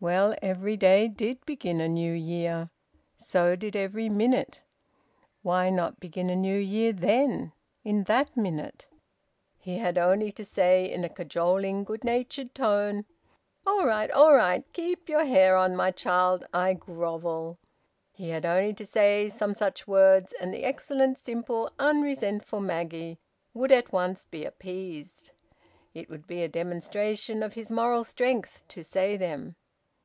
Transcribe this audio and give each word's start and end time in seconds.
Well, 0.00 0.36
every 0.40 0.76
day 0.76 1.08
did 1.08 1.44
begin 1.44 1.80
a 1.80 1.88
New 1.88 2.12
Year! 2.12 2.70
So 3.16 3.56
did 3.56 3.74
every 3.74 4.08
minute. 4.08 4.60
Why 5.42 5.70
not 5.70 5.98
begin 5.98 6.30
a 6.30 6.36
New 6.36 6.56
Year 6.56 6.92
then, 6.92 7.50
in 7.82 8.04
that 8.04 8.36
minute? 8.36 8.86
He 9.58 9.78
had 9.78 9.98
only 9.98 10.30
to 10.30 10.44
say 10.44 10.88
in 10.88 11.02
a 11.02 11.08
cajoling, 11.08 11.82
good 11.82 12.04
natured 12.04 12.54
tone, 12.54 13.06
"All 13.66 13.84
right, 13.84 14.08
all 14.12 14.36
right! 14.36 14.64
Keep 14.72 15.08
your 15.08 15.24
hair 15.24 15.56
on, 15.56 15.74
my 15.74 15.90
child. 15.90 16.46
I 16.54 16.74
grovel!" 16.74 17.58
He 18.12 18.28
had 18.30 18.46
only 18.46 18.74
to 18.74 18.86
say 18.86 19.28
some 19.28 19.52
such 19.52 19.88
words, 19.88 20.32
and 20.32 20.54
the 20.54 20.62
excellent, 20.62 21.18
simple, 21.18 21.72
unresentful 21.80 22.60
Maggie 22.60 23.18
would 23.52 23.72
at 23.72 23.90
once 23.90 24.24
be 24.26 24.44
appeased. 24.44 25.32
It 25.92 26.08
would 26.08 26.28
be 26.28 26.44
a 26.44 26.48
demonstration 26.48 27.42
of 27.42 27.54
his 27.54 27.68
moral 27.68 28.04
strength 28.04 28.62
to 28.68 28.84
say 28.84 29.16
them. 29.16 29.56